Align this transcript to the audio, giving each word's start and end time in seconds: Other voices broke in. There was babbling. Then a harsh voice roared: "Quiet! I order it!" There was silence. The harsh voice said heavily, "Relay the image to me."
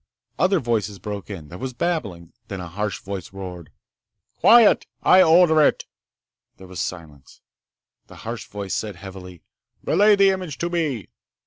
Other 0.39 0.59
voices 0.59 0.97
broke 0.97 1.29
in. 1.29 1.49
There 1.49 1.59
was 1.59 1.73
babbling. 1.73 2.33
Then 2.47 2.59
a 2.59 2.67
harsh 2.67 2.99
voice 3.01 3.31
roared: 3.31 3.69
"Quiet! 4.39 4.87
I 5.03 5.21
order 5.21 5.61
it!" 5.61 5.85
There 6.57 6.65
was 6.65 6.79
silence. 6.81 7.39
The 8.07 8.15
harsh 8.25 8.47
voice 8.47 8.73
said 8.73 8.95
heavily, 8.95 9.43
"Relay 9.83 10.15
the 10.15 10.31
image 10.31 10.57
to 10.57 10.71
me." 10.71 11.09